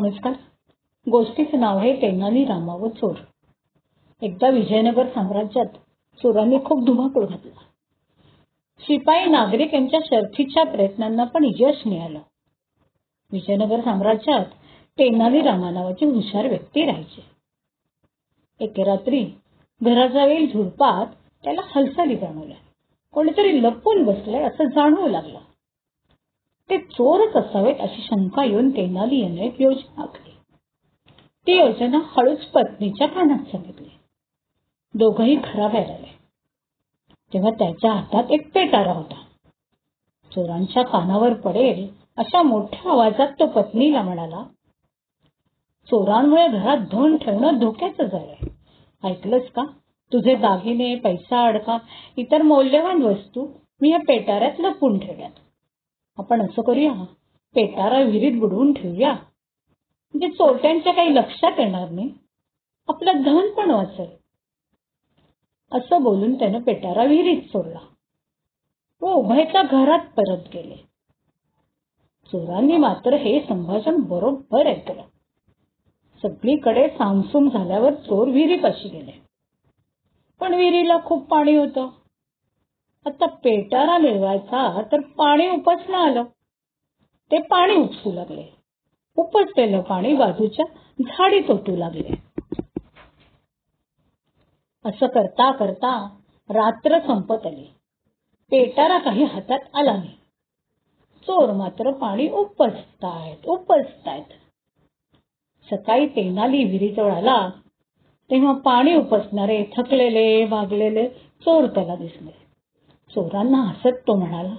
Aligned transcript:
नमस्कार. 0.00 0.32
गोष्टीचं 1.10 1.60
नाव 1.60 1.78
आहे 1.78 2.02
तेनाली 2.02 2.44
रामा 2.44 2.74
व 2.74 2.88
चोर. 2.88 3.14
एकदा 4.22 4.48
विजयनगर 4.48 5.06
साम्राज्यात 5.06 5.66
चोरांनी 6.18 6.58
खूप 6.64 6.84
धुमाकूळ 6.84 7.26
घातला. 7.26 7.60
शिपाई 8.80 9.24
नागरिक 9.24 9.74
यांच्या 9.74 10.00
शर्थीच्या 10.04 10.64
प्रयत्नांना 10.64 11.24
पण 11.24 11.50
यश 11.58 11.86
मिळालं. 11.86 12.18
विजयनगर 13.32 13.80
साम्राज्यात 13.80 14.44
तेनाली 14.98 15.40
रामा 15.40 15.70
नावाची 15.70 16.04
हुशार 16.04 16.46
व्यक्ती 16.46 16.84
राहायची. 16.84 17.20
एके 18.60 18.84
रात्री 18.84 19.24
घराजवळील 19.84 20.52
झुडपात 20.52 21.06
त्याला 21.44 21.60
हालचाली 21.64 22.16
जाणवल्या. 22.16 22.56
कोणीतरी 23.12 23.62
लपून 23.62 24.04
बसलंय 24.04 24.42
असं 24.42 24.64
जाणवू 24.64 25.08
लागलं. 25.08 25.38
ते 26.70 26.78
चोरच 26.78 27.36
असावेत 27.36 27.80
अशी 27.80 28.02
शंका 28.02 28.44
येऊन 28.44 28.70
तेनाली 28.70 29.20
याने 29.20 29.46
एक 29.46 29.60
योजना 29.60 30.02
आखली. 30.02 30.30
ती 31.46 31.56
योजना 31.58 31.98
हळूच 32.06 32.44
पत्नीच्या 32.44 33.06
कानात 33.08 33.38
सांगितली 33.38 33.88
दोघही 34.94 35.36
घराबाहेर 35.36 35.90
आले. 35.90 36.14
तेव्हा 37.32 37.50
त्याच्या 37.50 37.92
हातात 37.92 38.30
एक 38.30 38.50
पेटारा 38.52 38.92
होता. 38.92 39.22
चोरांच्या 40.32 40.82
कानावर 40.82 41.32
पडेल 41.32 41.86
अशा 42.16 42.42
मोठ्या 42.42 42.90
आवाजात 42.92 43.28
तो 43.28 43.46
पत्नीला 43.46 44.02
म्हणाला 44.02 44.42
चोरांमुळे 45.88 46.46
घरात 46.48 46.78
धन 46.92 47.16
ठेवणं 47.16 47.58
धोक्याचं 47.58 48.04
झालंय 48.04 48.48
ऐकलंस 49.02 49.50
का? 49.50 49.64
तुझे 50.12 50.34
दागिने 50.34 50.94
पैसा 50.94 51.46
अडका 51.46 51.78
इतर 52.16 52.42
मौल्यवान 52.42 53.02
वस्तू 53.02 53.46
मी 53.80 53.90
या 53.90 53.98
पेटाऱ्यात 53.98 54.60
लपून 54.60 54.98
ठेवल्यात. 54.98 55.30
आपण 56.18 56.42
असं 56.42 56.62
करूया. 56.62 56.92
पेटारा 57.54 58.00
विहिरीत 58.00 58.40
बुडवून 58.40 58.72
ठेवूया. 58.72 59.12
म्हणजे 60.14 60.28
चोरट्यांच्या 60.28 60.92
काही 60.92 61.14
लक्षात 61.14 61.52
येणार 61.58 61.90
नाही. 61.90 62.14
आपलं 62.88 63.12
धन 63.22 63.50
पण 63.54 63.70
वाचेल. 63.70 64.08
असं 65.72 66.02
बोलून 66.02 66.38
त्यानं 66.38 66.60
पेटारा 66.60 67.04
विहिरीत 67.04 67.42
सोडला. 67.42 67.78
व 69.02 69.12
उभयच्या 69.12 69.62
घरात 69.62 69.98
परत 69.98 70.48
गेले. 70.54 70.76
चोरांनी 72.26 72.76
मात्र 72.76 73.14
हे 73.14 73.40
संभाषण 73.40 73.96
बरोबर 73.96 74.66
ऐकलं. 74.66 75.02
सगळीकडे 76.22 76.88
सामसूम 76.88 77.48
झाल्यावर 77.48 77.94
चोर 77.94 78.28
विहिरीपाशी 78.28 78.88
गेले. 78.88 79.12
पण 80.40 80.54
विहिरीला 80.54 80.96
खूप 81.04 81.28
पाणी 81.28 81.56
होतं. 81.56 81.88
आता 83.06 83.26
पेटारा 83.26 83.98
मिळवायचा 83.98 84.82
तर 84.92 85.00
पाणी 85.00 85.48
उपसणं 85.48 85.98
आलं. 85.98 86.24
ते 87.30 87.42
पाणी 87.42 87.74
उपसू 87.74 88.12
लागले. 88.12 88.44
उपसलेलं 89.16 89.80
पाणी 89.80 90.14
बाजूच्या 90.14 90.64
झाडी 91.00 91.40
तोटू 91.40 91.76
लागले. 91.76 92.08
असं 94.84 95.06
करता 95.06 95.52
करता 95.52 96.16
रात्र 96.48 96.98
संपत 96.98 97.46
आली. 97.46 97.64
पेटारा 98.50 98.98
काही 98.98 99.24
हातात 99.24 99.58
आला 99.74 99.92
नाही. 99.92 100.12
चोर 101.22 101.52
मात्र 101.52 101.90
पाणी 101.90 102.28
उपसतायत 102.28 103.46
उपसतायत. 103.46 104.32
सकाळी 105.70 106.06
तेनाली 106.06 106.64
विहिरीजवळ 106.64 107.12
आला. 107.12 107.50
तेव्हा 108.30 108.52
पाणी 108.52 108.94
उपसणारे 108.94 109.64
थकलेले 109.76 110.46
भागलेले 110.46 111.08
चोर 111.08 111.66
त्याला 111.66 111.94
दिसले. 111.94 112.45
चोरांना 113.10 113.58
हसत 113.58 113.96
तो 114.06 114.14
म्हणाला. 114.14 114.54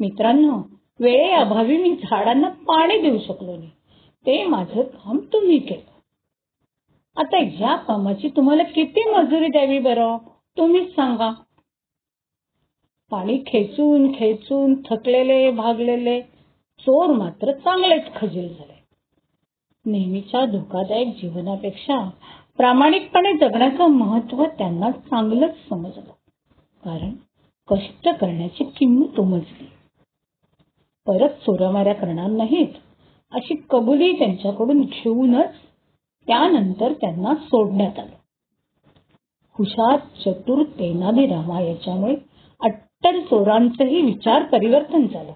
मित्रांनो 0.00 0.58
वेळेअभावी 1.00 1.76
मी 1.76 1.96
झाडांना 1.96 2.48
पाणी 2.48 2.98
देऊ 2.98 3.18
शकलो 3.18 3.56
नाही. 3.56 3.70
ते 4.26 4.44
माझं 4.44 4.82
काम 4.82 5.18
तुम्ही 5.32 5.58
केलं. 5.58 5.98
आता 7.20 7.38
या 7.38 7.76
कामाची 7.76 8.28
तुम्हाला 8.28 8.62
किती 8.62 9.10
मजुरी 9.10 9.46
द्यावी 9.46 9.78
बरं? 9.78 10.16
तुम्हीच 10.56 10.90
सांगा. 10.90 11.32
पाणी 13.10 13.42
खेचून 13.46 14.12
खेचून 14.12 14.74
थकलेले 14.90 15.50
भागलेले 15.50 16.22
चोर 16.78 17.06
मात्र 17.06 17.52
चांगलेच 17.52 18.04
खजील 18.16 18.48
झाले. 18.48 18.84
नेहमीच्या 19.86 20.44
धोकादायक 20.44 21.08
जीवनापेक्षा 21.08 22.10
प्रामाणिकपणे 22.56 23.36
जगण्याचं 23.36 23.86
महत्त्व 23.86 24.44
त्यांना 24.44 24.90
चांगलंच 24.90 25.68
समजलं. 25.68 26.12
कारण 26.84 27.10
कष्ट 27.70 28.08
करण्याची 28.08 28.64
किंमत 28.64 29.20
उमजली. 29.20 29.66
परत 31.06 31.28
चोरामाऱ्या 31.28 31.94
करणार 31.94 32.30
नाहीत 32.30 32.68
अशी 33.32 33.62
कबुली 33.70 34.18
त्यांच्याकडून 34.18 34.80
घेऊनच 34.80 35.54
त्यानंतर 36.26 36.92
त्यांना 36.92 37.34
सोडण्यात 37.34 37.98
आलं. 37.98 38.16
हुशार 39.58 39.96
चतुर 39.96 40.62
तेनाली 40.62 41.26
रामा 41.26 41.60
याच्यामुळे 41.60 42.16
अट्टल 42.60 43.20
चोरांचंही 43.20 44.02
विचार 44.02 44.44
परिवर्तन 44.44 45.06
झालं. 45.06 45.32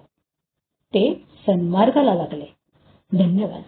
ते 0.93 1.13
सन्मार्गाला 1.45 2.13
लागले. 2.13 2.45
धन्यवाद. 3.13 3.61